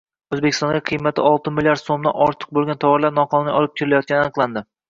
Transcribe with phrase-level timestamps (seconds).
[0.35, 4.69] O‘zbekistonga qiymatito´qqizmlrd so‘mdan ortiq bo‘lgan tovarlar noqonuniy olib kirilayotgani aniqlandi